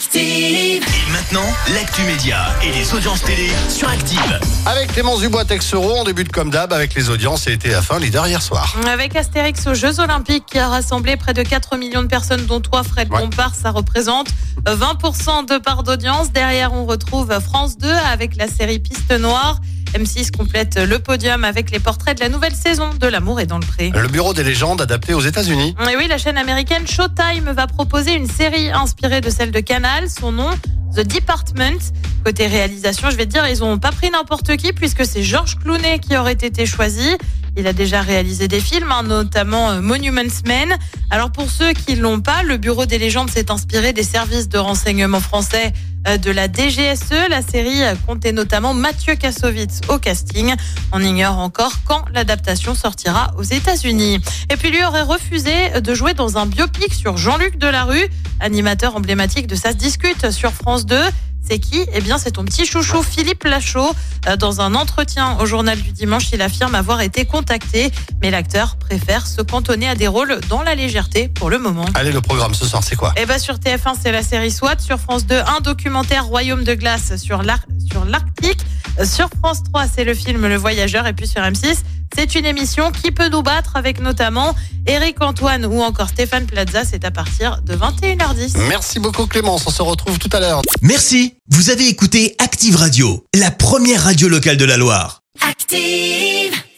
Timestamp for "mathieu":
48.72-49.14